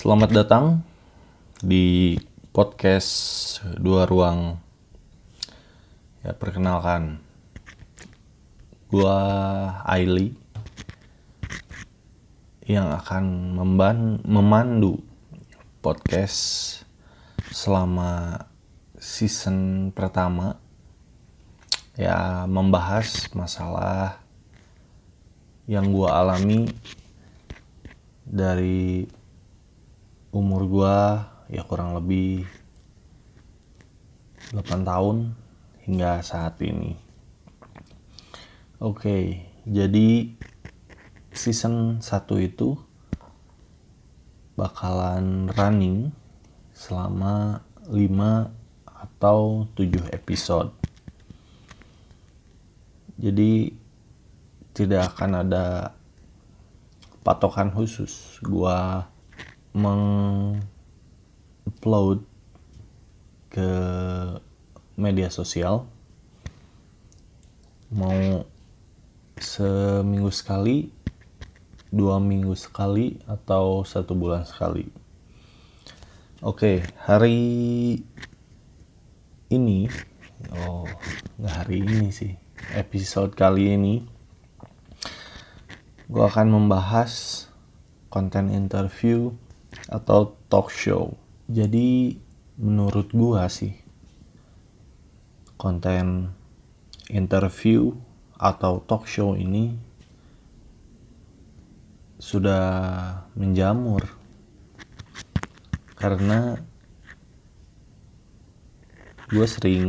Selamat 0.00 0.32
datang 0.32 0.80
di 1.64 2.16
podcast 2.56 3.60
Dua 3.80 4.08
Ruang. 4.08 4.56
Ya, 6.24 6.32
perkenalkan. 6.32 7.20
Gua 8.88 9.16
Aili 9.84 10.32
yang 12.68 12.92
akan 12.92 13.56
memban 13.56 14.24
memandu 14.28 15.00
podcast 15.80 16.80
selama 17.52 18.49
season 19.00 19.88
pertama 19.96 20.60
ya 21.96 22.44
membahas 22.44 23.32
masalah 23.32 24.20
yang 25.64 25.88
gua 25.88 26.20
alami 26.20 26.68
dari 28.28 29.08
umur 30.28 30.68
gua 30.68 30.96
ya 31.48 31.64
kurang 31.64 31.96
lebih 31.96 32.44
8 34.52 34.84
tahun 34.84 35.32
hingga 35.88 36.20
saat 36.20 36.60
ini. 36.60 36.92
Oke, 38.84 39.48
jadi 39.64 40.36
season 41.32 42.04
1 42.04 42.36
itu 42.44 42.76
bakalan 44.60 45.48
running 45.56 46.12
selama 46.76 47.64
5 47.88 48.59
atau 49.20 49.68
7 49.76 50.16
episode. 50.16 50.72
Jadi 53.20 53.68
tidak 54.72 55.12
akan 55.12 55.44
ada 55.44 55.92
patokan 57.20 57.68
khusus. 57.68 58.40
Gua 58.40 59.04
mengupload 59.76 60.64
ke 63.52 63.68
media 64.96 65.28
sosial 65.28 65.84
mau 67.92 68.48
seminggu 69.36 70.32
sekali 70.32 70.88
dua 71.90 72.22
minggu 72.22 72.54
sekali 72.54 73.18
atau 73.26 73.82
satu 73.82 74.14
bulan 74.14 74.46
sekali 74.46 74.86
oke 76.38 76.86
hari 77.02 77.38
ini. 79.50 79.90
Oh 80.56 80.86
nggak 81.36 81.54
hari 81.54 81.82
ini 81.84 82.08
sih. 82.14 82.32
Episode 82.72 83.34
kali 83.34 83.74
ini 83.74 83.94
gue 86.10 86.24
akan 86.26 86.50
membahas 86.50 87.46
konten 88.10 88.50
interview 88.50 89.30
atau 89.86 90.34
talk 90.50 90.70
show. 90.74 91.14
Jadi 91.46 92.18
menurut 92.60 93.14
gua 93.14 93.46
sih 93.48 93.72
konten 95.56 96.34
interview 97.08 97.94
atau 98.36 98.82
talk 98.84 99.06
show 99.06 99.38
ini 99.38 99.78
sudah 102.20 102.66
menjamur. 103.38 104.04
Karena 105.96 106.56
gue 109.30 109.46
sering 109.46 109.86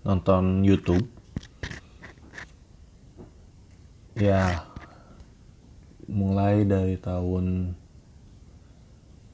nonton 0.00 0.64
YouTube. 0.64 1.04
Ya 4.16 4.64
mulai 6.08 6.64
dari 6.64 6.96
tahun 6.96 7.76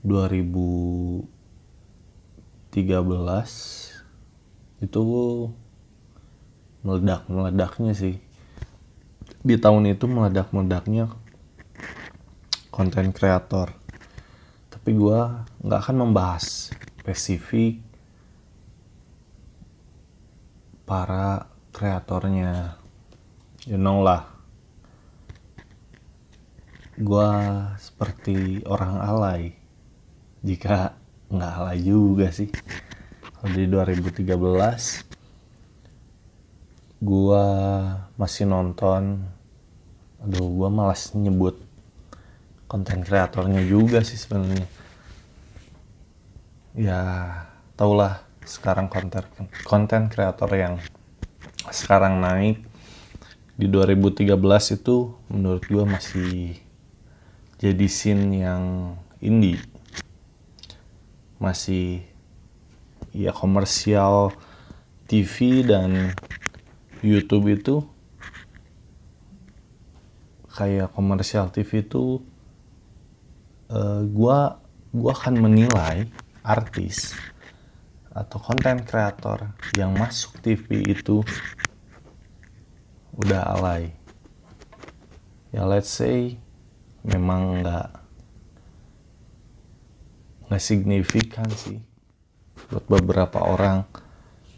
2013 0.03 1.23
itu 4.83 5.03
meledak-meledaknya 6.83 7.95
sih. 7.95 8.19
Di 9.47 9.55
tahun 9.55 9.95
itu 9.95 10.11
meledak-meledaknya 10.11 11.15
konten 12.75 13.15
kreator. 13.15 13.71
Tapi 14.67 14.91
gue 14.99 15.19
nggak 15.63 15.79
akan 15.79 16.11
membahas 16.11 16.75
spesifik 16.99 17.86
para 20.87 21.51
kreatornya. 21.75 22.79
You 23.67 23.77
know 23.77 24.07
lah. 24.07 24.23
Gue 26.97 27.31
seperti 27.77 28.63
orang 28.65 28.95
alay. 29.03 29.53
Jika 30.47 30.95
nggak 31.27 31.53
alay 31.59 31.83
juga 31.83 32.31
sih. 32.31 32.47
Di 33.47 33.67
2013 33.67 35.07
gua 37.03 37.45
masih 38.17 38.47
nonton. 38.49 39.27
Aduh 40.23 40.49
gua 40.55 40.73
malas 40.73 41.13
nyebut 41.13 41.59
konten 42.67 43.07
kreatornya 43.07 43.63
juga 43.63 44.03
sih 44.03 44.19
sebenarnya. 44.19 44.67
Ya 46.75 47.03
taulah 47.79 48.26
sekarang 48.47 48.87
konten 48.87 49.27
konten 49.67 50.07
kreator 50.07 50.47
yang 50.55 50.79
sekarang 51.75 52.23
naik 52.23 52.63
di 53.59 53.67
2013 53.67 54.39
itu 54.79 55.19
menurut 55.27 55.67
gua 55.67 55.85
masih 55.99 56.55
jadi 57.59 57.87
scene 57.91 58.47
yang 58.47 58.95
indie. 59.19 59.59
Masih 61.43 62.07
ya 63.11 63.35
komersial 63.35 64.31
TV 65.11 65.67
dan 65.67 66.15
YouTube 67.03 67.51
itu 67.51 67.83
kayak 70.55 70.95
komersial 70.95 71.51
TV 71.51 71.83
itu 71.83 72.23
uh, 73.75 74.07
gua 74.07 74.63
gua 74.95 75.13
akan 75.19 75.35
menilai 75.51 76.07
artis 76.47 77.11
atau 78.17 78.41
konten 78.41 78.81
kreator 78.81 79.53
yang 79.77 79.93
masuk 79.93 80.41
TV 80.41 80.81
itu 80.89 81.21
udah 83.13 83.45
alay 83.53 83.93
ya 85.53 85.69
let's 85.69 85.93
say 85.93 86.41
memang 87.05 87.61
nggak 87.61 87.89
nggak 90.49 90.63
signifikan 90.65 91.49
sih 91.53 91.85
buat 92.73 92.89
beberapa 92.89 93.45
orang 93.45 93.85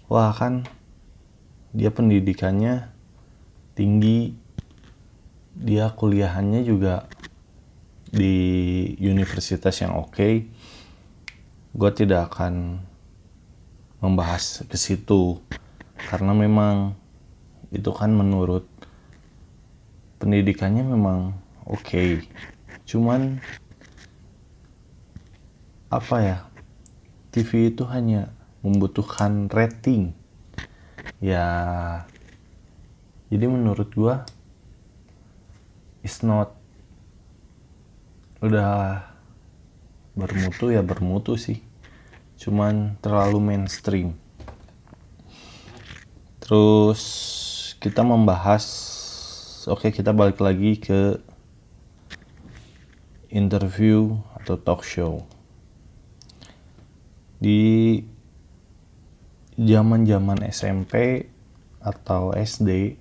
wah 0.06 0.30
kan 0.30 0.62
dia 1.74 1.90
pendidikannya 1.90 2.94
tinggi 3.74 4.38
dia 5.58 5.90
kuliahannya 5.90 6.62
juga 6.62 7.10
di 8.08 8.34
universitas 9.02 9.74
yang 9.82 9.98
oke 9.98 10.14
okay. 10.14 10.34
gue 11.74 11.90
tidak 11.92 12.32
akan 12.32 12.86
membahas 13.98 14.62
ke 14.66 14.76
situ. 14.78 15.42
Karena 16.08 16.32
memang 16.32 16.94
itu 17.74 17.90
kan 17.92 18.14
menurut 18.14 18.64
pendidikannya 20.18 20.82
memang 20.86 21.36
oke. 21.68 21.82
Okay. 21.84 22.10
cuman 22.88 23.36
apa 25.92 26.16
ya 26.24 26.38
TV 27.28 27.68
itu 27.68 27.84
hanya 27.84 28.32
membutuhkan 28.64 29.52
rating. 29.52 30.16
Ya 31.20 31.44
jadi 33.28 33.44
menurut 33.44 33.92
gua 33.92 34.24
is 36.00 36.24
not 36.24 36.56
udah 38.40 39.04
bermutu 40.16 40.72
ya 40.72 40.80
bermutu 40.80 41.36
sih 41.36 41.67
cuman 42.38 42.94
terlalu 43.02 43.42
mainstream. 43.42 44.14
Terus 46.38 47.02
kita 47.82 48.06
membahas 48.06 48.64
oke 49.66 49.90
kita 49.90 50.14
balik 50.14 50.38
lagi 50.38 50.78
ke 50.78 51.18
interview 53.28 54.16
atau 54.38 54.54
talk 54.54 54.86
show. 54.86 55.26
Di 57.42 58.00
zaman-zaman 59.58 60.46
SMP 60.46 61.26
atau 61.82 62.30
SD 62.32 62.94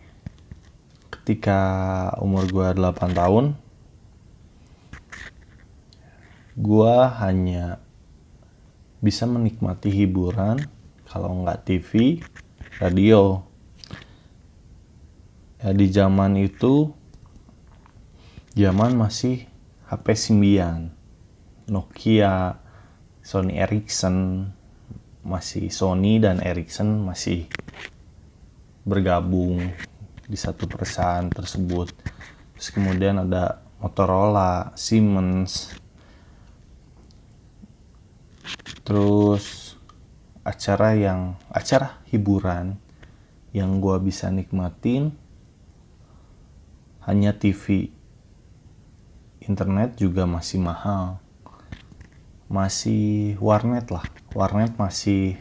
ketika 1.13 1.62
umur 2.22 2.50
gue 2.50 2.68
8 2.74 3.13
tahun 3.13 3.45
gue 6.57 6.95
hanya 7.22 7.78
bisa 9.07 9.24
menikmati 9.24 9.88
hiburan 9.88 10.59
kalau 11.07 11.31
nggak 11.48 11.63
TV 11.63 12.19
radio. 12.83 13.39
Ya 15.63 15.71
di 15.71 15.88
zaman 15.88 16.36
itu 16.36 16.92
zaman 18.51 19.00
masih 19.00 19.48
HP 19.88 20.06
Symbian 20.12 20.92
Nokia 21.71 22.59
Sony 23.24 23.56
Ericsson 23.56 24.51
masih 25.24 25.71
Sony 25.71 26.19
dan 26.19 26.44
Ericsson 26.44 27.07
masih 27.07 27.48
bergabung 28.83 29.71
di 30.27 30.36
satu 30.36 30.68
perusahaan 30.68 31.31
tersebut. 31.31 31.95
Terus 32.60 32.69
kemudian 32.75 33.24
ada 33.24 33.63
Motorola 33.80 34.75
Siemens 34.75 35.71
terus 38.88 39.75
acara 40.48 40.95
yang 40.95 41.36
acara 41.51 42.00
hiburan 42.07 42.80
yang 43.51 43.84
gua 43.84 44.00
bisa 44.00 44.31
nikmatin 44.31 45.12
hanya 47.04 47.36
TV 47.36 47.92
internet 49.48 49.95
juga 49.95 50.28
masih 50.28 50.60
mahal. 50.60 51.24
Masih 52.51 53.36
warnet 53.39 53.88
lah. 53.92 54.04
Warnet 54.36 54.75
masih 54.75 55.39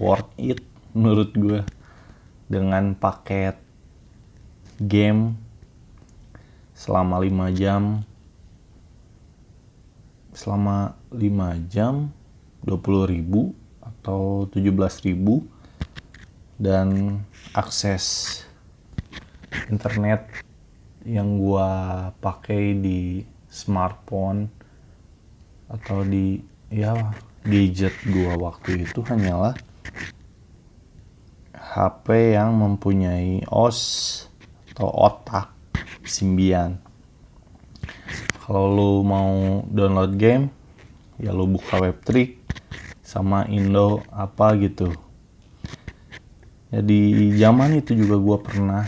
worth 0.00 0.32
it 0.40 0.64
menurut 0.96 1.36
gue 1.36 1.60
dengan 2.48 2.96
paket 2.96 3.60
game 4.80 5.36
selama 6.72 7.20
5 7.20 7.52
jam. 7.52 8.04
Selama 10.32 10.96
5 11.12 11.68
jam 11.68 12.16
20 12.68 13.08
ribu 13.08 13.56
atau 13.80 14.44
17 14.52 15.08
ribu 15.08 15.40
dan 16.60 17.16
akses 17.56 18.44
internet 19.72 20.28
yang 21.08 21.40
gua 21.40 22.12
pakai 22.20 22.76
di 22.76 23.24
smartphone 23.48 24.52
atau 25.72 26.04
di 26.04 26.44
ya 26.68 26.92
gadget 27.48 27.96
gua 28.12 28.36
waktu 28.36 28.84
itu 28.84 29.00
hanyalah 29.08 29.56
HP 31.56 32.36
yang 32.36 32.52
mempunyai 32.52 33.44
OS 33.48 33.80
atau 34.74 34.88
otak 34.88 35.52
Symbian. 36.08 36.80
Kalau 38.40 38.72
lu 38.72 38.92
mau 39.04 39.60
download 39.68 40.16
game, 40.16 40.48
ya 41.20 41.36
lu 41.36 41.44
buka 41.44 41.76
Webtrick 41.76 42.37
sama 43.08 43.48
Indo 43.48 44.04
apa 44.12 44.52
gitu. 44.60 44.92
Ya, 46.68 46.84
zaman 47.40 47.80
itu 47.80 47.96
juga 47.96 48.20
gua 48.20 48.36
pernah 48.44 48.84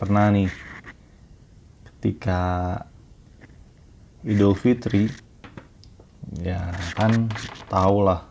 pernah 0.00 0.32
nih 0.32 0.48
ketika 1.84 2.40
Idul 4.24 4.56
Fitri 4.56 5.12
ya 6.40 6.72
kan 6.96 7.28
tau 7.68 8.00
lah 8.00 8.24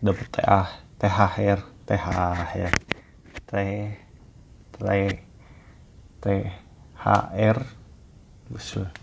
dapat 0.00 0.24
TH 0.32 0.52
THR 0.96 1.60
THR 1.84 2.72
T 3.44 3.52
T 4.76 4.80
THR 6.24 7.58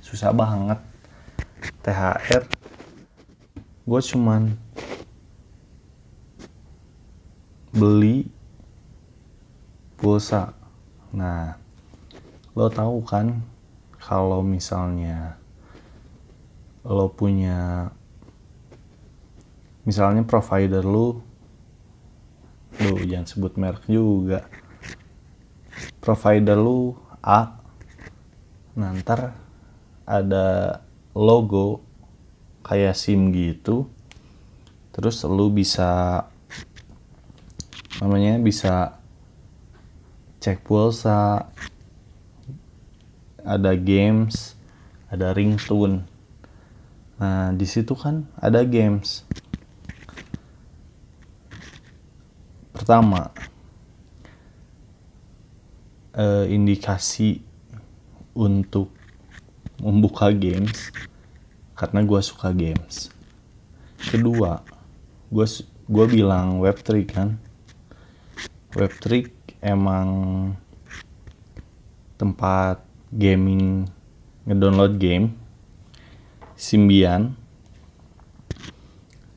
susah 0.01 0.31
banget 0.33 0.81
THR 1.81 2.43
gue 3.83 4.01
cuman 4.13 4.62
beli 7.73 8.29
pulsa. 9.97 10.53
Nah 11.09 11.57
lo 12.53 12.69
tahu 12.69 13.01
kan 13.01 13.41
kalau 13.97 14.45
misalnya 14.45 15.41
lo 16.85 17.09
punya 17.09 17.89
misalnya 19.83 20.21
provider 20.21 20.85
lu 20.85 21.17
lu 22.77 22.95
jangan 23.09 23.25
sebut 23.25 23.57
merek 23.57 23.89
juga. 23.89 24.45
Provider 25.97 26.55
lu 26.55 26.93
A 27.25 27.57
nanti 28.77 29.17
ada 30.05 30.81
logo 31.13 31.81
kayak 32.65 32.97
SIM 32.97 33.29
gitu 33.33 33.85
terus 34.93 35.21
lu 35.25 35.49
bisa 35.49 36.25
namanya 38.03 38.35
bisa 38.35 38.99
cek 40.43 40.59
pulsa 40.67 41.47
ada 43.47 43.71
games, 43.79 44.59
ada 45.07 45.31
ringtone. 45.31 46.03
Nah, 47.15 47.55
di 47.55 47.63
situ 47.63 47.95
kan 47.95 48.27
ada 48.35 48.67
games. 48.67 49.23
Pertama, 52.75 53.31
eh, 56.11 56.51
indikasi 56.51 57.39
untuk 58.35 58.91
membuka 59.79 60.27
games 60.35 60.91
karena 61.79 62.03
gue 62.03 62.19
suka 62.19 62.51
games. 62.51 63.07
Kedua, 63.95 64.59
gue 65.31 65.47
gue 65.87 66.05
bilang 66.11 66.59
web 66.59 66.75
trick 66.83 67.15
kan. 67.15 67.39
Web 68.73 68.89
trick 68.97 69.29
emang 69.61 70.09
tempat 72.17 72.81
gaming 73.13 73.85
ngedownload 74.49 74.97
game 74.97 75.37
Symbian. 76.57 77.37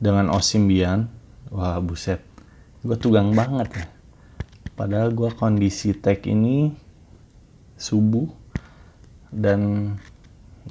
Dengan 0.01 0.33
OS 0.33 0.57
Symbian 0.57 1.05
wah 1.53 1.77
buset. 1.77 2.25
Gue 2.81 2.97
tugang 2.97 3.37
banget 3.37 3.69
ya. 3.77 3.85
Padahal 4.73 5.13
gue 5.13 5.29
kondisi 5.33 5.93
tag 5.93 6.25
ini 6.25 6.73
subuh 7.77 8.29
dan 9.29 9.93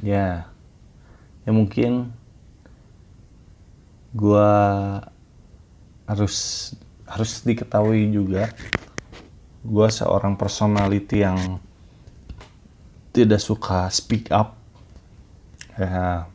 ya 0.03 0.51
ya 1.47 1.51
mungkin 1.55 2.11
gue 4.11 4.51
harus 6.07 6.35
harus 7.07 7.41
diketahui 7.47 8.11
juga 8.11 8.51
gue 9.67 9.89
seorang 9.91 10.39
personality 10.39 11.27
yang 11.27 11.59
tidak 13.11 13.43
suka 13.43 13.91
speak 13.91 14.31
up. 14.31 14.55
Ya 15.75 16.31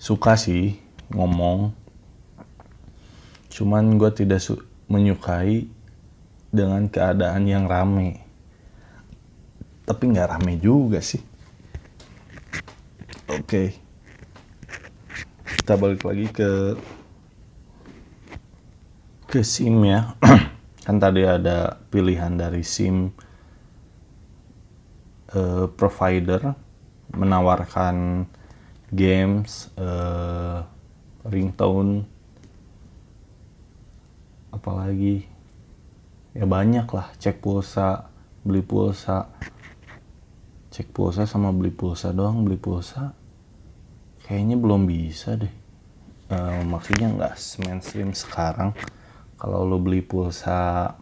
suka 0.00 0.38
sih 0.38 0.78
ngomong. 1.12 1.74
Cuman 3.52 3.96
gue 3.98 4.10
tidak 4.14 4.40
menyukai 4.86 5.66
dengan 6.52 6.86
keadaan 6.86 7.44
yang 7.44 7.66
rame. 7.66 8.22
Tapi 9.84 10.02
nggak 10.12 10.30
rame 10.38 10.56
juga 10.62 11.02
sih. 11.02 11.20
Oke. 13.26 13.42
Okay. 13.42 13.68
kita 15.66 15.74
balik 15.74 16.06
lagi 16.06 16.30
ke 16.30 16.78
ke 19.36 19.44
SIM 19.44 19.84
ya. 19.84 20.16
Kan 20.88 20.96
tadi 20.96 21.20
ada 21.20 21.76
pilihan 21.92 22.40
dari 22.40 22.64
SIM 22.64 23.12
uh, 25.36 25.68
provider 25.76 26.56
menawarkan 27.12 28.24
games, 28.88 29.68
uh, 29.76 30.64
ringtone, 31.28 32.08
apalagi 34.56 35.28
ya 36.32 36.48
banyak 36.48 36.88
lah 36.88 37.12
cek 37.20 37.44
pulsa, 37.44 38.08
beli 38.40 38.64
pulsa, 38.64 39.28
cek 40.72 40.96
pulsa 40.96 41.28
sama 41.28 41.52
beli 41.52 41.76
pulsa 41.76 42.16
doang 42.16 42.40
beli 42.40 42.56
pulsa 42.56 43.12
kayaknya 44.24 44.56
belum 44.56 44.88
bisa 44.88 45.36
deh. 45.36 45.52
Uh, 46.32 46.64
maksudnya 46.64 47.12
nggak 47.12 47.36
mainstream 47.60 48.16
sekarang 48.16 48.72
kalau 49.36 49.68
lo 49.68 49.76
beli 49.76 50.00
pulsa 50.00 50.96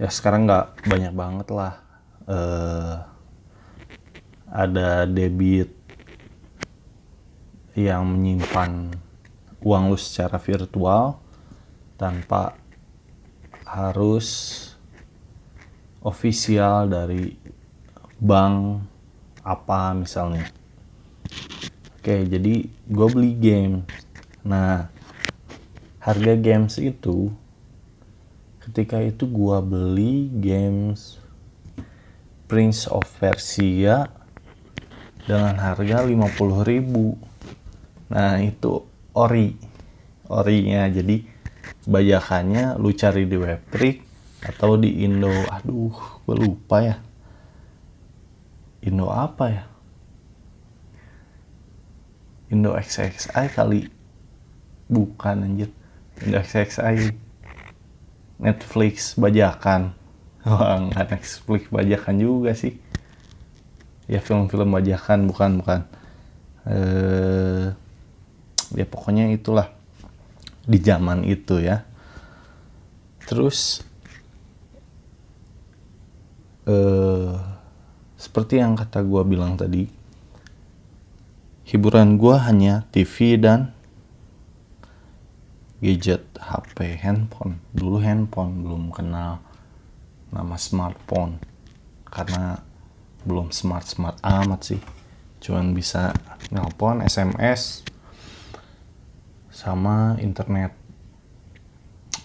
ya 0.00 0.08
sekarang 0.08 0.48
nggak 0.48 0.88
banyak 0.88 1.12
banget 1.12 1.48
lah. 1.52 1.74
Uh, 2.24 2.96
ada 4.50 5.04
debit 5.06 5.70
yang 7.76 8.02
menyimpan 8.02 8.90
uang 9.62 9.92
lu 9.92 9.98
secara 10.00 10.40
virtual 10.40 11.20
tanpa 11.94 12.56
harus 13.62 14.26
ofisial 16.00 16.88
dari 16.88 17.36
bank 18.16 18.82
apa 19.44 19.94
misalnya. 19.94 20.48
Oke 22.00 22.24
jadi 22.24 22.66
gue 22.66 23.06
beli 23.12 23.32
game. 23.36 23.84
Nah 24.42 24.88
harga 26.00 26.34
games 26.36 26.80
itu 26.80 27.28
ketika 28.64 29.04
itu 29.04 29.28
gua 29.28 29.60
beli 29.60 30.32
games 30.40 31.20
Prince 32.50 32.90
of 32.90 33.06
Persia 33.20 34.10
dengan 35.22 35.54
harga 35.60 36.02
50.000 36.02 38.10
nah 38.10 38.42
itu 38.42 38.82
ori 39.14 39.54
orinya. 40.30 40.86
Jadi 40.86 41.26
bajakannya 41.90 42.78
lu 42.78 42.94
cari 42.94 43.26
di 43.26 43.36
webtrick 43.36 44.06
atau 44.46 44.78
di 44.78 45.04
Indo. 45.04 45.34
Aduh 45.50 45.92
gue 46.24 46.36
lupa 46.38 46.78
ya. 46.80 46.96
Indo 48.86 49.10
apa 49.10 49.44
ya? 49.50 49.64
Indo 52.54 52.72
XXI 52.78 53.50
kali. 53.50 53.90
Bukan 54.90 55.46
anjir 55.46 55.70
XXI 56.24 57.16
Netflix 58.40 59.16
bajakan. 59.16 59.92
Wah 60.44 60.80
nggak 60.80 61.20
Netflix 61.20 61.68
bajakan 61.68 62.14
juga 62.20 62.52
sih. 62.56 62.76
Ya 64.08 64.20
film-film 64.24 64.72
bajakan 64.72 65.28
bukan 65.28 65.50
bukan. 65.60 65.80
Eh 66.68 67.66
ya 68.76 68.84
pokoknya 68.88 69.32
itulah. 69.32 69.72
Di 70.64 70.78
zaman 70.80 71.24
itu 71.24 71.60
ya. 71.60 71.84
Terus 73.24 73.84
eh 76.68 77.32
seperti 78.20 78.60
yang 78.60 78.76
kata 78.76 79.00
gue 79.00 79.22
bilang 79.24 79.56
tadi 79.56 79.88
hiburan 81.64 82.20
gue 82.20 82.36
hanya 82.36 82.84
TV 82.92 83.40
dan 83.40 83.72
gadget 85.80 86.28
HP 86.36 87.00
handphone. 87.00 87.58
Dulu 87.72 87.98
handphone 88.04 88.60
belum 88.60 88.92
kenal 88.92 89.40
nama 90.28 90.56
smartphone. 90.60 91.40
Karena 92.04 92.60
belum 93.24 93.50
smart 93.50 93.88
smart 93.88 94.20
amat 94.20 94.60
sih. 94.76 94.80
Cuman 95.40 95.72
bisa 95.72 96.12
nelpon 96.52 97.00
SMS 97.00 97.82
sama 99.48 100.20
internet. 100.20 100.76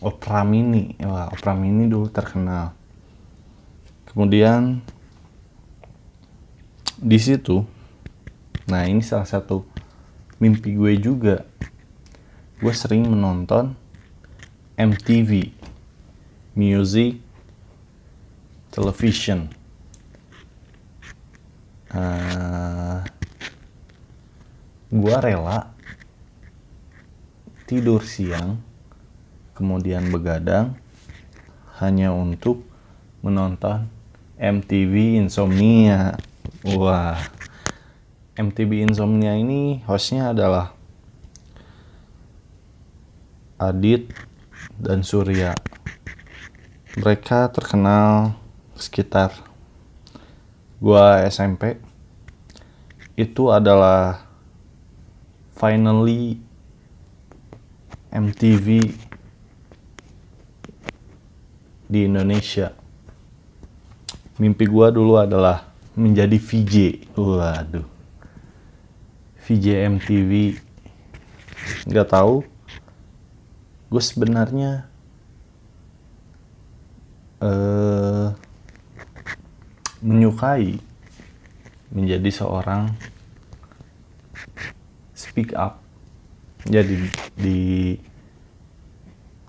Opera 0.03 0.43
Mini. 0.43 1.00
Wah 1.00 1.31
Opera 1.31 1.55
Mini 1.55 1.88
dulu 1.88 2.12
terkenal. 2.12 2.75
Kemudian 4.12 4.83
di 6.95 7.19
situ 7.19 7.67
nah 8.65 8.88
ini 8.88 9.03
salah 9.03 9.27
satu 9.27 9.67
mimpi 10.41 10.74
gue 10.74 10.97
juga 10.97 11.45
gue 12.65 12.74
sering 12.74 13.05
menonton 13.05 13.77
MTV 14.74 15.53
Music 16.57 17.22
Television. 18.74 19.53
Uh, 21.93 23.05
gue 24.89 25.15
rela 25.22 25.69
tidur 27.69 28.01
siang 28.01 28.57
kemudian 29.53 30.10
begadang 30.10 30.74
hanya 31.77 32.17
untuk 32.17 32.65
menonton 33.22 33.86
MTV 34.41 35.22
Insomnia. 35.22 36.17
Wah 36.65 37.22
MTV 38.34 38.89
Insomnia 38.89 39.38
ini 39.38 39.86
hostnya 39.86 40.34
adalah 40.34 40.75
Adit 43.55 44.12
dan 44.75 45.03
Surya 45.05 45.55
mereka 46.95 47.51
terkenal 47.51 48.35
sekitar 48.75 49.31
gua 50.79 51.24
SMP 51.27 51.79
itu 53.15 53.47
adalah 53.47 54.27
finally 55.55 56.39
MTV 58.12 58.91
di 61.88 62.00
Indonesia. 62.07 62.75
Mimpi 64.35 64.67
gua 64.67 64.91
dulu 64.91 65.15
adalah 65.15 65.71
menjadi 65.95 66.35
VJ. 66.35 66.75
Waduh. 67.15 67.88
VJ 69.47 69.95
MTV. 69.95 70.59
Nggak 71.88 72.07
tahu. 72.12 72.43
Gue 73.95 74.03
sebenarnya 74.03 74.91
eh 77.39 78.27
menyukai 80.03 80.75
menjadi 81.95 82.27
seorang 82.27 82.91
speak 85.15 85.55
up. 85.55 85.79
Jadi 86.67 87.07
di 87.39 87.95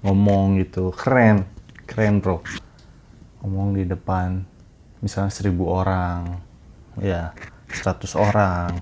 ngomong 0.06 0.62
gitu 0.62 0.94
keren 0.94 1.42
keren 1.82 2.22
bro. 2.22 2.38
Ngomong 3.42 3.74
di 3.74 3.82
depan 3.82 4.46
misalnya 5.02 5.34
seribu 5.34 5.74
orang 5.74 6.38
ya 7.02 7.34
100 7.74 8.14
orang. 8.14 8.78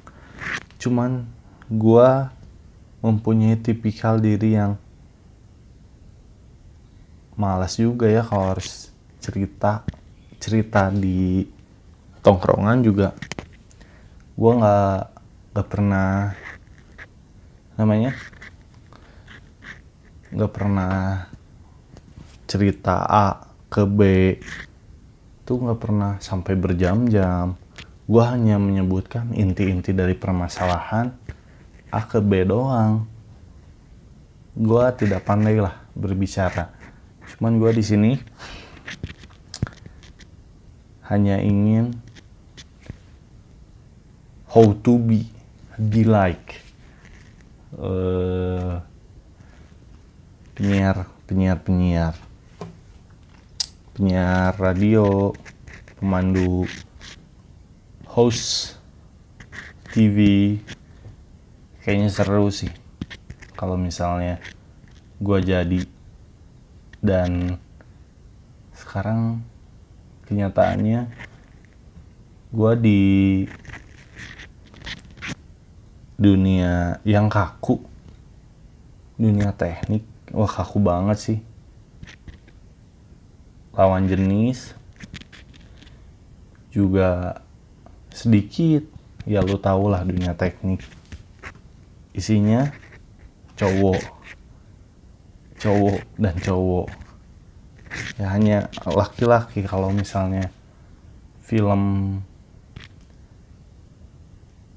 Cuman 0.77 1.25
gua 1.73 2.37
mempunyai 3.01 3.57
tipikal 3.57 4.21
diri 4.21 4.61
yang 4.61 4.77
malas 7.35 7.79
juga 7.79 8.07
ya 8.07 8.23
kalau 8.23 8.55
harus 8.55 8.95
cerita 9.19 9.83
cerita 10.45 10.93
di 10.93 11.41
tongkrongan 12.21 12.79
juga. 12.85 13.17
Gue 14.37 14.53
nggak 14.61 15.01
nggak 15.55 15.69
pernah 15.73 16.37
namanya? 17.81 18.13
Nggak 20.35 20.53
pernah 20.53 20.93
cerita 22.45 23.09
A 23.09 23.27
ke 23.73 23.89
B. 23.89 24.01
Itu 25.45 25.57
nggak 25.61 25.81
pernah 25.81 26.13
sampai 26.21 26.55
berjam-jam. 26.61 27.57
Gue 28.05 28.25
hanya 28.27 28.61
menyebutkan 28.61 29.33
inti-inti 29.33 29.97
dari 29.97 30.13
permasalahan 30.13 31.09
A 31.89 32.03
ke 32.05 32.21
B 32.21 32.45
doang. 32.45 33.09
Gue 34.53 34.85
tidak 34.99 35.25
pandai 35.25 35.57
lah 35.57 35.73
berbicara 35.97 36.74
cuman 37.37 37.59
gue 37.59 37.71
di 37.75 37.85
sini 37.85 38.13
hanya 41.11 41.43
ingin 41.43 41.93
how 44.55 44.71
to 44.87 44.97
be 45.03 45.27
be 45.75 46.07
like 46.07 46.63
uh, 47.75 48.79
penyiar 50.55 51.11
penyiar 51.27 51.59
penyiar. 51.59 52.15
Penyiar 53.95 54.55
radio 54.59 55.31
pemandu 55.99 56.67
host 58.11 58.79
TV 59.95 60.59
kayaknya 61.83 62.11
seru 62.11 62.51
sih 62.51 62.71
kalau 63.55 63.79
misalnya 63.79 64.43
gue 65.23 65.39
jadi 65.43 65.87
dan 67.05 67.61
sekarang 68.73 69.45
kenyataannya 70.25 71.13
gue 72.49 72.73
di 72.81 73.03
dunia 76.17 76.97
yang 77.05 77.29
kaku. 77.29 77.85
Dunia 79.21 79.53
teknik 79.53 80.01
wah 80.33 80.49
kaku 80.49 80.81
banget 80.81 81.19
sih. 81.21 81.39
Lawan 83.77 84.09
jenis 84.09 84.73
juga 86.73 87.45
sedikit. 88.09 88.89
Ya 89.29 89.45
lu 89.45 89.61
tau 89.61 89.93
lah 89.93 90.09
dunia 90.09 90.33
teknik. 90.33 90.81
Isinya 92.17 92.73
cowok 93.61 94.24
cowok 95.65 96.01
dan 96.21 96.37
cowok. 96.37 96.89
Ya 98.21 98.27
hanya 98.37 98.69
laki-laki 98.85 99.65
kalau 99.65 99.89
misalnya 99.89 100.53
film 101.41 101.83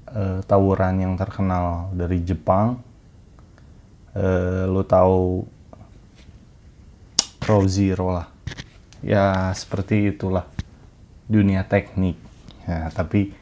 uh, 0.08 0.40
tawuran 0.48 1.04
yang 1.04 1.14
terkenal 1.20 1.92
dari 1.92 2.24
Jepang 2.24 2.80
uh, 4.16 4.64
lo 4.64 4.80
tahu 4.86 5.44
Pro 7.36 7.68
Zero 7.68 8.08
lah. 8.16 8.28
Ya 9.04 9.52
seperti 9.52 10.16
itulah 10.16 10.48
dunia 11.28 11.68
teknik. 11.68 12.16
Ya 12.64 12.88
tapi 12.88 13.36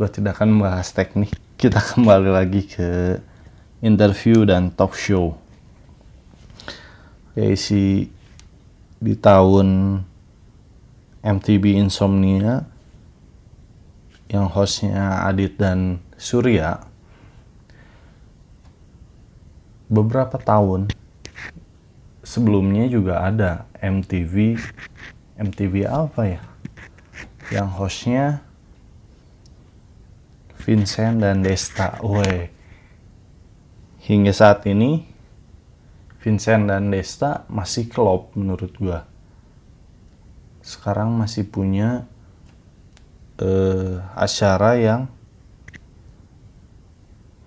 gue 0.00 0.08
tidak 0.08 0.40
akan 0.40 0.48
membahas 0.56 0.88
teknik. 0.96 1.36
Kita 1.60 1.82
kembali 1.82 2.30
lagi 2.30 2.64
ke 2.64 3.18
interview 3.82 4.46
dan 4.46 4.70
talk 4.72 4.94
show 4.94 5.47
kayak 7.38 7.54
si 7.54 8.10
di 8.98 9.14
tahun 9.14 10.02
MTV 11.22 11.78
Insomnia 11.78 12.66
yang 14.26 14.50
hostnya 14.50 15.22
Adit 15.22 15.54
dan 15.54 16.02
Surya 16.18 16.82
beberapa 19.86 20.34
tahun 20.34 20.90
sebelumnya 22.26 22.90
juga 22.90 23.22
ada 23.22 23.70
MTV 23.78 24.58
MTV 25.38 25.86
apa 25.86 26.22
ya 26.26 26.42
yang 27.54 27.70
hostnya 27.70 28.42
Vincent 30.58 31.22
dan 31.22 31.46
Desta. 31.46 32.02
Woi 32.02 32.50
hingga 34.02 34.34
saat 34.34 34.66
ini 34.66 35.07
Vincent 36.18 36.66
dan 36.66 36.90
Desta 36.90 37.46
masih 37.46 37.86
klop 37.86 38.34
menurut 38.34 38.74
gua. 38.74 39.06
Sekarang 40.58 41.14
masih 41.14 41.46
punya 41.46 42.10
uh, 43.38 44.02
acara 44.18 44.74
yang 44.74 45.00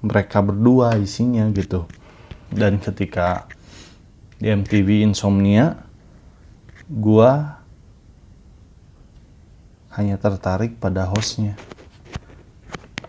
mereka 0.01 0.39
berdua 0.41 0.95
isinya 0.97 1.45
gitu. 1.51 1.85
Dan 2.51 2.79
ketika 2.79 3.47
di 4.41 4.49
MTV 4.49 5.05
Insomnia 5.05 5.77
gua 6.87 7.61
hanya 9.91 10.15
tertarik 10.15 10.79
pada 10.79 11.05
hostnya. 11.11 11.59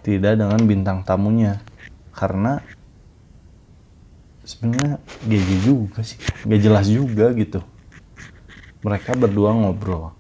Tidak 0.03 0.35
dengan 0.35 0.59
bintang 0.67 1.07
tamunya. 1.07 1.63
Karena 2.11 2.59
sebenarnya 4.43 4.99
gaji 5.27 5.57
juga 5.63 6.01
sih. 6.03 6.19
Gak 6.47 6.61
jelas 6.63 6.87
juga 6.91 7.31
gitu. 7.35 7.63
Mereka 8.83 9.15
berdua 9.15 9.55
ngobrol. 9.55 10.11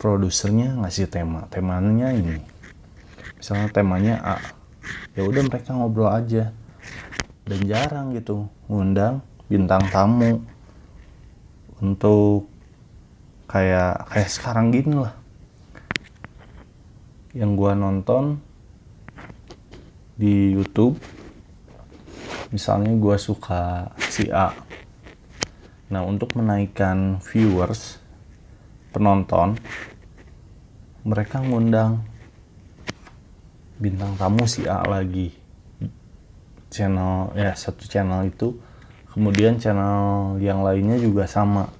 Produsernya 0.00 0.78
ngasih 0.80 1.08
tema. 1.08 1.44
Temanya 1.52 2.12
ini. 2.16 2.40
Misalnya 3.36 3.68
temanya 3.68 4.14
A. 4.24 4.36
Ya 5.12 5.26
udah 5.28 5.42
mereka 5.44 5.76
ngobrol 5.76 6.08
aja. 6.08 6.52
Dan 7.48 7.64
jarang 7.64 8.12
gitu 8.12 8.48
ngundang 8.68 9.24
bintang 9.48 9.80
tamu 9.88 10.44
untuk 11.80 12.44
kayak 13.48 14.04
kayak 14.12 14.28
sekarang 14.28 14.68
gini 14.68 15.00
lah. 15.00 15.16
Yang 17.32 17.50
gua 17.56 17.72
nonton 17.72 18.40
di 20.18 20.52
YouTube 20.52 21.00
misalnya 22.48 22.92
gue 22.96 23.16
suka 23.20 23.92
si 24.08 24.32
A. 24.32 24.52
Nah 25.92 26.04
untuk 26.04 26.36
menaikkan 26.36 27.20
viewers 27.20 28.00
penonton 28.92 29.60
mereka 31.04 31.40
ngundang 31.40 32.04
bintang 33.78 34.16
tamu 34.16 34.44
si 34.44 34.64
A 34.64 34.84
lagi. 34.84 35.32
Channel 36.68 37.32
ya 37.36 37.52
satu 37.56 37.88
channel 37.88 38.28
itu. 38.28 38.56
Kemudian 39.08 39.56
channel 39.56 40.36
yang 40.38 40.60
lainnya 40.60 41.00
juga 41.00 41.24
sama. 41.24 41.72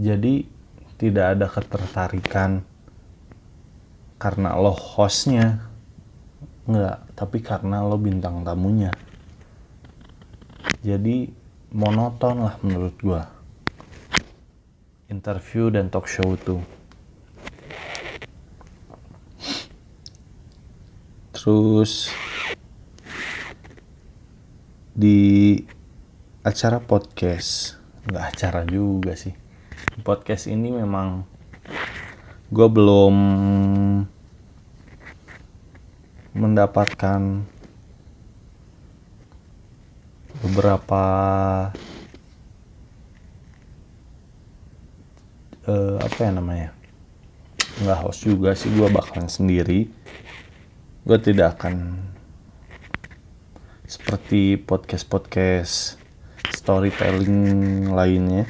Jadi 0.00 0.48
tidak 0.96 1.36
ada 1.36 1.46
ketertarikan 1.48 2.64
karena 4.20 4.56
lo 4.56 4.72
hostnya 4.72 5.69
Enggak, 6.70 7.02
tapi 7.18 7.42
karena 7.42 7.82
lo 7.82 7.98
bintang 7.98 8.46
tamunya. 8.46 8.94
Jadi 10.86 11.26
monoton 11.74 12.46
lah 12.46 12.54
menurut 12.62 12.94
gua. 13.02 13.26
Interview 15.10 15.66
dan 15.74 15.90
talk 15.90 16.06
show 16.06 16.38
tuh. 16.38 16.62
Terus 21.34 22.14
di 24.94 25.58
acara 26.46 26.78
podcast, 26.78 27.82
nggak 28.06 28.24
acara 28.30 28.62
juga 28.62 29.18
sih. 29.18 29.34
Podcast 30.06 30.46
ini 30.46 30.70
memang 30.70 31.26
gue 32.46 32.68
belum 32.70 33.16
mendapatkan 36.30 37.42
beberapa 40.40 41.04
uh, 45.66 45.96
apa 46.00 46.18
ya 46.22 46.30
namanya? 46.32 46.70
Nggak 47.80 48.00
host 48.04 48.26
juga 48.26 48.54
sih 48.54 48.70
gue 48.72 48.88
bakalan 48.88 49.26
sendiri. 49.26 49.90
Gue 51.02 51.18
tidak 51.18 51.58
akan 51.58 51.98
seperti 53.90 54.54
podcast 54.54 55.04
podcast 55.10 55.74
storytelling 56.54 57.90
lainnya. 57.90 58.46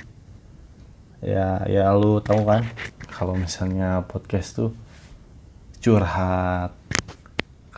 Ya 1.20 1.64
ya 1.68 1.92
lu 1.96 2.20
tahu 2.20 2.44
kan 2.44 2.64
kalau 3.12 3.36
misalnya 3.36 4.04
podcast 4.08 4.56
tuh 4.56 4.72
curhat 5.80 6.72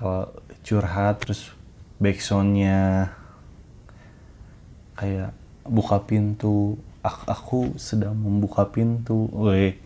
kalau 0.03 0.35
curhat 0.67 1.23
terus 1.23 1.55
backsoundnya 2.03 3.15
kayak 4.99 5.31
buka 5.63 6.03
pintu. 6.03 6.75
Aku 7.07 7.79
sedang 7.79 8.19
membuka 8.19 8.67
pintu. 8.67 9.31
Weh. 9.31 9.79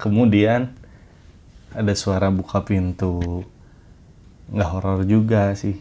Kemudian 0.00 0.72
ada 1.76 1.92
suara 1.92 2.32
buka 2.32 2.64
pintu. 2.64 3.44
Nggak 4.48 4.70
horor 4.72 5.04
juga 5.04 5.52
sih. 5.52 5.76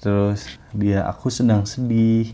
Terus 0.00 0.48
dia 0.72 1.04
aku 1.04 1.28
sedang 1.28 1.68
sedih. 1.68 2.32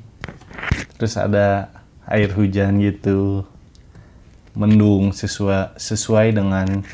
Terus 1.03 1.19
ada 1.19 1.67
air 2.07 2.31
hujan 2.31 2.79
gitu. 2.79 3.43
Mendung 4.55 5.11
sesuai 5.11 5.75
sesuai 5.83 6.31
dengan 6.31 6.87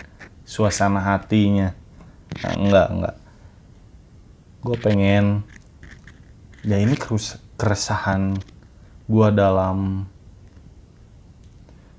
suasana 0.49 1.05
hatinya 1.05 1.77
nah, 2.45 2.55
enggak 2.57 2.87
enggak. 2.93 3.17
Gue 4.61 4.77
pengen 4.77 5.47
ya 6.67 6.77
ini 6.77 6.99
keresahan 7.57 8.37
gue 9.09 9.29
dalam 9.33 10.05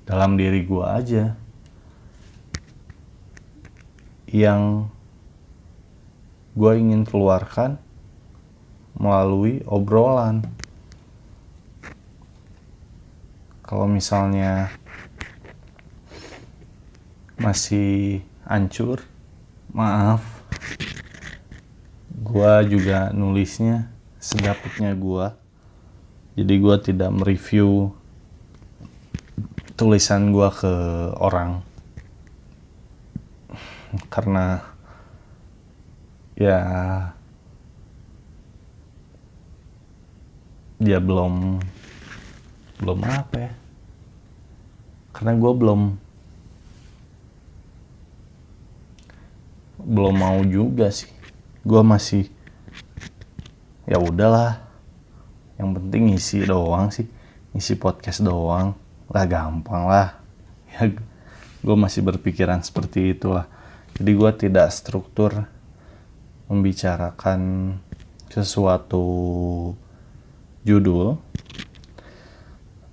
dalam 0.06 0.32
diri 0.38 0.62
gue 0.66 0.86
aja. 0.86 1.26
Yang 4.30 4.94
gue 6.54 6.72
ingin 6.78 7.02
keluarkan 7.06 7.82
melalui 9.00 9.66
obrolan. 9.66 10.46
Kalau 13.66 13.86
misalnya 13.86 14.74
masih 17.40 18.22
hancur 18.46 19.09
maaf. 19.74 20.22
Gua 22.20 22.62
juga 22.66 23.10
nulisnya 23.16 23.90
sedapatnya 24.22 24.94
gua. 24.94 25.38
Jadi 26.38 26.54
gua 26.62 26.78
tidak 26.78 27.10
mereview 27.14 27.94
tulisan 29.74 30.30
gua 30.36 30.54
ke 30.54 30.74
orang. 31.18 31.66
Karena 34.14 34.62
ya 36.38 36.60
dia 40.80 41.00
belum 41.04 41.60
belum 42.80 43.00
apa 43.04 43.36
ya? 43.36 43.52
Karena 45.12 45.36
gue 45.36 45.52
belum 45.52 45.82
belum 49.80 50.16
mau 50.20 50.40
juga 50.44 50.92
sih. 50.92 51.08
Gue 51.64 51.80
masih 51.80 52.28
ya 53.88 54.00
udahlah. 54.00 54.60
Yang 55.56 55.70
penting 55.80 56.02
ngisi 56.12 56.38
doang 56.44 56.92
sih. 56.92 57.08
Ngisi 57.56 57.80
podcast 57.80 58.20
doang. 58.24 58.76
Lah 59.10 59.26
gampang 59.26 59.84
lah. 59.88 60.10
Ya 60.70 60.86
gue 61.60 61.76
masih 61.76 62.06
berpikiran 62.06 62.64
seperti 62.64 63.18
itulah. 63.18 63.50
Jadi 63.98 64.12
gue 64.16 64.32
tidak 64.38 64.72
struktur 64.72 65.44
membicarakan 66.48 67.74
sesuatu 68.32 69.04
judul. 70.64 71.20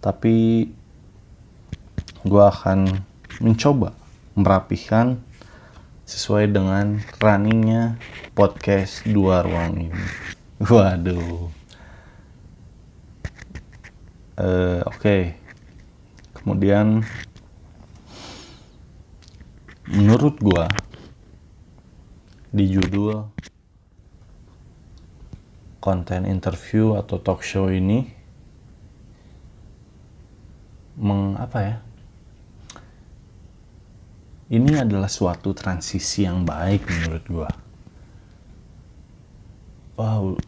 Tapi 0.03 0.66
gue 2.27 2.42
akan 2.42 2.90
mencoba 3.38 3.94
merapikan 4.35 5.22
sesuai 6.07 6.55
dengan 6.55 7.03
runningnya 7.19 7.99
podcast 8.38 9.03
dua 9.11 9.42
ruang 9.42 9.90
ini. 9.90 10.03
Waduh. 10.62 11.51
Eh, 14.38 14.81
Oke. 14.87 15.35
Kemudian 16.31 17.03
menurut 19.90 20.38
gua 20.38 20.71
di 22.55 22.71
judul 22.71 23.27
konten 25.83 26.23
interview 26.23 26.95
atau 26.95 27.19
talk 27.19 27.42
show 27.42 27.66
ini 27.66 28.07
meng 30.95 31.35
apa 31.35 31.59
ya? 31.59 31.86
Ini 34.46 34.78
adalah 34.78 35.11
suatu 35.11 35.50
transisi 35.50 36.22
yang 36.22 36.46
baik 36.46 36.87
menurut 36.87 37.24
gua. 37.26 37.50
Wow, 39.98 40.38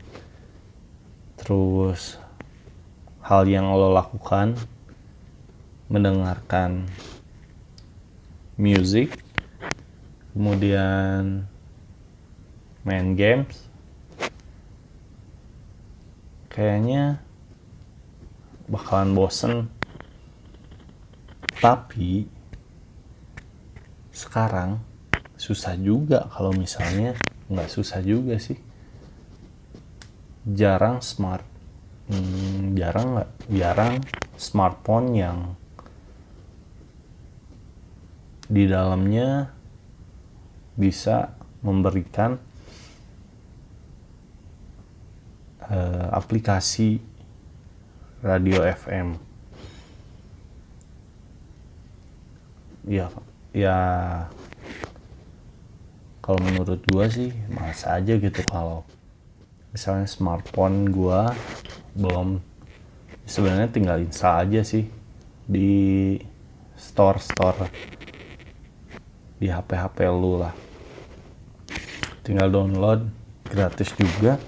terus 1.39 2.19
hal 3.23 3.47
yang 3.47 3.71
lo 3.71 3.95
lakukan 3.95 4.59
mendengarkan 5.87 6.91
music 8.59 9.15
kemudian 10.35 11.47
main 12.83 13.15
games 13.15 13.68
kayaknya 16.49 17.21
bakalan 18.65 19.13
bosen. 19.13 19.53
Tapi 21.59 22.25
sekarang 24.09 24.81
susah 25.39 25.77
juga 25.79 26.27
kalau 26.33 26.51
misalnya 26.51 27.15
nggak 27.47 27.69
susah 27.69 28.01
juga 28.01 28.35
sih. 28.41 28.57
Jarang 30.49 31.05
smart 31.05 31.45
hmm, 32.09 32.73
jarang 32.73 33.07
nggak 33.15 33.31
jarang 33.53 33.93
smartphone 34.33 35.07
yang 35.13 35.37
di 38.49 38.65
dalamnya 38.65 39.53
bisa 40.73 41.37
memberikan 41.61 42.41
uh, 45.69 46.09
aplikasi 46.11 46.99
radio 48.25 48.65
FM. 48.65 49.15
Ya, 52.89 53.07
ya 53.53 53.77
kalau 56.25 56.41
menurut 56.41 56.81
gua 56.89 57.05
sih 57.05 57.29
mas 57.53 57.85
aja 57.85 58.17
gitu 58.17 58.41
kalau 58.49 58.81
misalnya 59.69 60.09
smartphone 60.09 60.89
gua 60.89 61.31
belum. 61.93 62.41
Sebenarnya 63.29 63.69
tinggal 63.69 64.01
install 64.01 64.49
aja 64.49 64.65
sih 64.65 64.89
di 65.45 66.17
store 66.73 67.21
store 67.21 67.69
di 69.37 69.53
HP 69.53 69.69
HP 69.77 69.97
lu 70.09 70.41
lah. 70.41 70.53
Tinggal 72.25 72.49
download 72.49 73.05
gratis 73.45 73.93
juga 73.93 74.41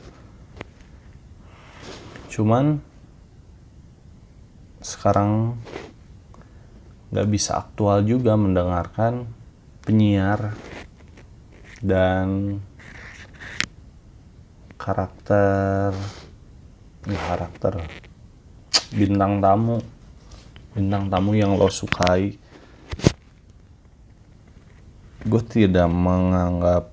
cuman 2.32 2.80
sekarang 4.80 5.60
nggak 7.12 7.28
bisa 7.28 7.60
aktual 7.60 8.08
juga 8.08 8.40
mendengarkan 8.40 9.28
penyiar 9.84 10.56
dan 11.84 12.58
karakter 14.80 15.92
nggak 17.04 17.24
karakter 17.28 17.74
bintang 18.96 19.44
tamu 19.44 19.84
bintang 20.72 21.12
tamu 21.12 21.36
yang 21.36 21.60
lo 21.60 21.68
sukai. 21.68 22.40
Gue 25.22 25.44
tidak 25.46 25.86
menganggap 25.92 26.90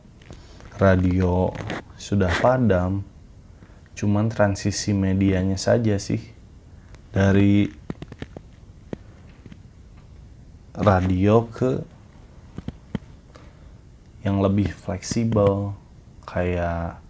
radio 0.77 1.49
sudah 1.97 2.29
padam 2.43 3.07
cuman 3.99 4.31
transisi 4.31 4.95
medianya 4.95 5.59
saja 5.59 5.99
sih. 5.99 6.23
Dari 7.11 7.67
radio 10.79 11.51
ke 11.51 11.83
yang 14.23 14.39
lebih 14.39 14.71
fleksibel 14.71 15.75
kayak 16.23 17.03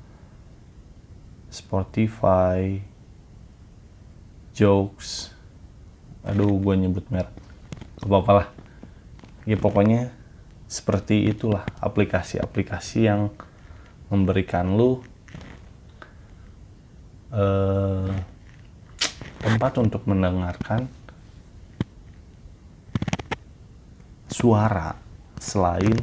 Spotify, 1.52 2.80
Jokes, 4.56 5.36
aduh 6.24 6.56
gue 6.56 6.74
nyebut 6.88 7.04
merek, 7.12 7.36
apa-apa 8.00 8.32
lah. 8.32 8.48
Ya 9.44 9.60
pokoknya 9.60 10.08
seperti 10.64 11.28
itulah 11.28 11.68
aplikasi-aplikasi 11.84 13.12
yang 13.12 13.28
memberikan 14.08 14.72
lu 14.72 15.04
eh, 17.32 18.10
tempat 19.38 19.72
untuk 19.80 20.02
mendengarkan 20.04 20.88
suara 24.28 24.94
selain 25.38 25.98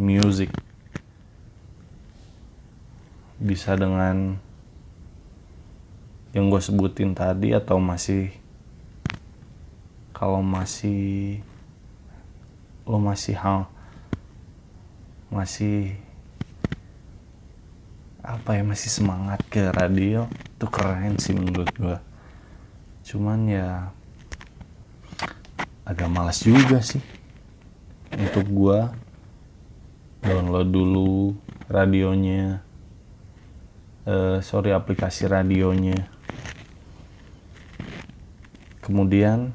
music. 0.00 0.48
Bisa 3.36 3.76
dengan 3.76 4.40
yang 6.36 6.52
gue 6.52 6.60
sebutin 6.60 7.16
tadi 7.16 7.56
atau 7.56 7.80
masih 7.80 8.28
kalau 10.16 10.40
masih 10.44 11.40
lo 12.88 13.00
masih 13.00 13.36
hal 13.36 13.68
masih 15.32 15.96
apa 18.20 18.56
ya 18.56 18.62
masih 18.64 18.90
semangat 18.92 19.40
ke 19.48 19.72
radio 19.72 20.28
itu 20.56 20.66
keren 20.72 21.20
sih 21.20 21.36
menurut 21.36 21.68
gue 21.76 21.96
cuman 23.06 23.38
ya 23.46 23.92
agak 25.86 26.10
malas 26.10 26.42
juga 26.42 26.82
sih 26.82 27.04
untuk 28.10 28.48
gue 28.48 28.80
download 30.26 30.68
dulu 30.72 31.36
radionya. 31.70 32.62
Uh, 34.06 34.38
sorry 34.42 34.70
aplikasi 34.70 35.26
radionya. 35.26 36.10
Kemudian 38.82 39.54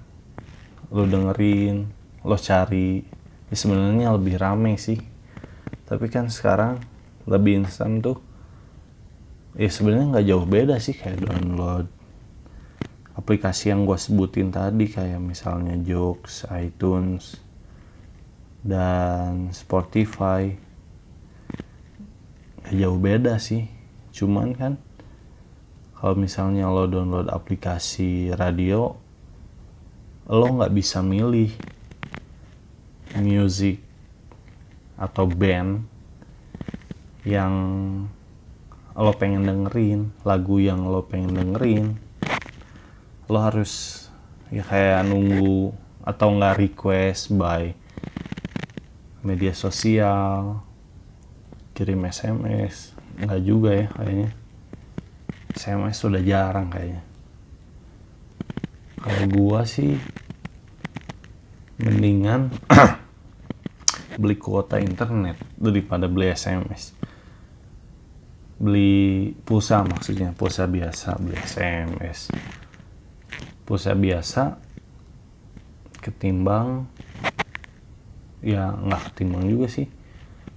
lo 0.91 1.03
dengerin 1.07 1.87
lo 2.23 2.35
cari. 2.35 3.03
Ya 3.51 3.55
sebenarnya 3.55 4.15
lebih 4.15 4.39
rame 4.39 4.79
sih. 4.79 4.99
Tapi 5.87 6.07
kan 6.07 6.31
sekarang 6.31 6.79
lebih 7.27 7.63
instan 7.63 7.99
tuh 7.99 8.19
ya 9.55 9.69
sebenarnya 9.71 10.05
nggak 10.17 10.27
jauh 10.27 10.45
beda 10.47 10.75
sih 10.79 10.95
kayak 10.95 11.27
download 11.27 11.87
aplikasi 13.15 13.69
yang 13.69 13.83
gue 13.83 13.97
sebutin 13.99 14.49
tadi 14.49 14.87
kayak 14.87 15.19
misalnya 15.19 15.75
Jokes, 15.83 16.47
iTunes, 16.49 17.37
dan 18.63 19.51
Spotify. 19.51 20.55
Gak 22.65 22.75
jauh 22.77 22.97
beda 22.97 23.35
sih. 23.41 23.67
Cuman 24.15 24.55
kan 24.55 24.73
kalau 25.97 26.17
misalnya 26.17 26.65
lo 26.71 26.89
download 26.89 27.29
aplikasi 27.29 28.33
radio 28.33 28.97
lo 30.31 30.45
nggak 30.47 30.73
bisa 30.73 31.03
milih 31.03 31.51
music 33.19 33.83
atau 34.95 35.27
band 35.27 35.83
yang 37.27 37.53
lo 38.95 39.11
pengen 39.15 39.47
dengerin 39.47 40.11
lagu 40.27 40.59
yang 40.59 40.83
lo 40.87 41.07
pengen 41.07 41.35
dengerin 41.35 41.95
lo 43.31 43.39
harus 43.39 44.05
ya 44.51 44.67
kayak 44.67 45.07
nunggu 45.07 45.71
atau 46.03 46.27
nggak 46.35 46.59
request 46.59 47.31
by 47.31 47.71
media 49.23 49.53
sosial 49.53 50.65
kirim 51.77 52.03
SMS 52.09 52.91
nggak 53.21 53.41
juga 53.45 53.71
ya 53.75 53.87
kayaknya. 53.93 54.29
SMS 55.51 55.95
sudah 55.99 56.21
jarang 56.23 56.71
kayaknya. 56.71 57.03
Kalau 59.01 59.25
gua 59.33 59.65
sih 59.65 59.97
mendingan 61.81 62.53
beli 64.21 64.37
kuota 64.37 64.77
internet 64.77 65.41
daripada 65.57 66.05
beli 66.05 66.29
SMS 66.29 66.93
beli 68.61 69.33
pulsa 69.41 69.81
maksudnya 69.81 70.37
pulsa 70.37 70.69
biasa 70.69 71.17
beli 71.17 71.33
SMS 71.41 72.29
pulsa 73.65 73.97
biasa 73.97 74.61
ketimbang 76.01 76.85
ya 78.41 78.73
nggak 78.73 79.13
ketimbang 79.13 79.45
juga 79.45 79.69
sih. 79.69 79.87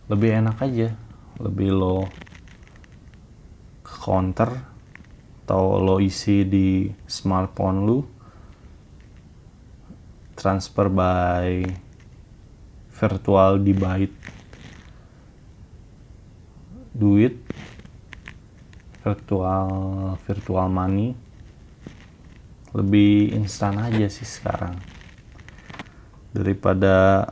Lebih 0.09 0.41
enak 0.45 0.57
aja 0.61 0.97
lebih 1.41 1.71
lo 1.75 2.07
ke 3.85 3.95
counter 4.03 4.51
atau 5.45 5.77
lo 5.83 6.01
isi 6.01 6.47
di 6.49 6.89
smartphone 7.05 7.79
lu 7.85 7.99
transfer 10.39 10.89
by 10.89 11.67
virtual 12.95 13.61
debit 13.61 14.13
duit 16.95 17.35
virtual 19.05 19.69
virtual 20.25 20.67
money 20.73 21.13
lebih 22.75 23.37
instan 23.37 23.79
aja 23.79 24.09
sih 24.11 24.27
sekarang. 24.27 24.75
Daripada 26.35 27.29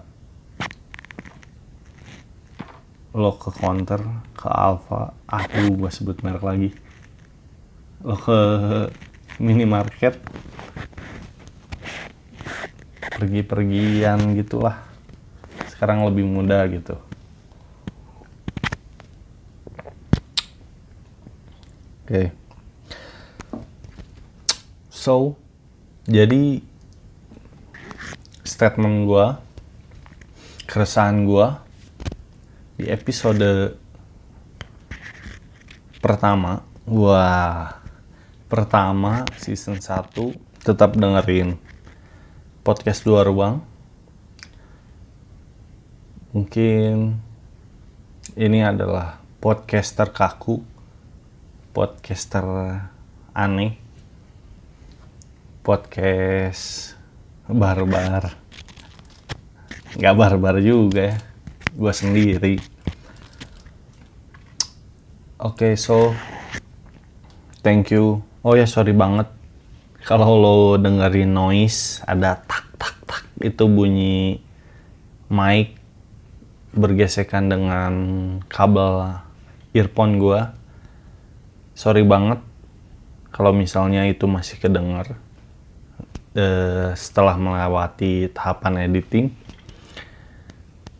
lo 3.11 3.35
ke 3.35 3.51
counter 3.51 3.99
ke 4.37 4.47
Alfa 4.47 5.17
aku 5.27 5.75
gue 5.75 5.91
sebut 5.91 6.21
merek 6.23 6.45
lagi. 6.45 6.71
Lo 8.05 8.15
ke 8.21 8.39
minimarket 9.43 10.21
pergi-pergian 13.19 14.39
gitulah. 14.39 14.79
Sekarang 15.73 16.07
lebih 16.07 16.23
mudah 16.23 16.63
gitu 16.71 16.95
okay. 22.13 22.29
so 24.93 25.41
jadi 26.05 26.61
statement 28.45 29.09
gue 29.09 29.27
keresahan 30.69 31.25
gue 31.25 31.49
di 32.77 32.85
episode 32.93 33.81
pertama 36.05 36.61
wah 36.85 37.81
pertama 38.45 39.25
season 39.41 39.81
1 39.81 40.13
tetap 40.69 40.93
dengerin 40.93 41.57
podcast 42.61 43.09
dua 43.09 43.25
ruang 43.25 43.65
mungkin 46.37 47.17
ini 48.37 48.61
adalah 48.61 49.17
podcaster 49.41 50.13
kaku 50.13 50.72
podcaster 51.73 52.45
aneh. 53.33 53.81
Podcast 55.65 56.93
barbar. 57.49 58.37
Nggak 59.97 60.17
barbar 60.21 60.61
juga 60.61 61.17
ya. 61.17 61.19
Gue 61.73 61.93
sendiri. 61.97 62.55
Oke 65.41 65.73
okay, 65.73 65.81
so 65.81 66.13
thank 67.65 67.89
you. 67.89 68.21
Oh 68.45 68.53
ya 68.53 68.69
sorry 68.69 68.93
banget. 68.93 69.33
Kalau 70.05 70.37
lo 70.37 70.57
dengerin 70.77 71.33
noise 71.33 72.05
ada 72.05 72.37
tak 72.37 72.69
tak 72.77 72.97
tak 73.09 73.25
itu 73.41 73.65
bunyi 73.65 74.45
mic 75.33 75.73
bergesekan 76.77 77.49
dengan 77.49 77.95
kabel 78.53 79.25
earphone 79.73 80.21
gue 80.21 80.41
sorry 81.73 82.05
banget 82.05 82.41
kalau 83.33 83.57
misalnya 83.57 84.05
itu 84.05 84.29
masih 84.29 84.61
kedengar 84.61 85.17
uh, 86.37 86.93
setelah 86.93 87.37
melewati 87.41 88.29
tahapan 88.33 88.89
editing. 88.89 89.33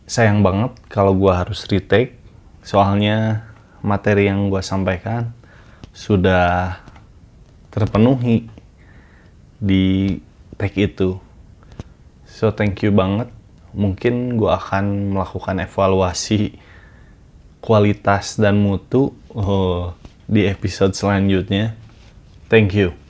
Sayang 0.09 0.41
banget 0.41 0.73
kalau 0.89 1.13
gue 1.15 1.31
harus 1.31 1.63
retake 1.69 2.17
soalnya 2.65 3.47
materi 3.85 4.27
yang 4.27 4.49
gue 4.49 4.61
sampaikan 4.65 5.31
sudah 5.93 6.81
terpenuhi 7.69 8.49
di 9.61 10.17
take 10.57 10.89
itu. 10.89 11.21
So 12.25 12.49
thank 12.49 12.81
you 12.81 12.89
banget. 12.89 13.29
Mungkin 13.73 14.37
gue 14.37 14.49
akan 14.49 15.17
melakukan 15.17 15.65
evaluasi 15.65 16.57
kualitas 17.63 18.37
dan 18.37 18.59
mutu 18.59 19.15
oh, 19.33 19.95
di 20.25 20.47
episode 20.47 20.95
selanjutnya. 20.95 21.75
Thank 22.47 22.77
you 22.77 23.02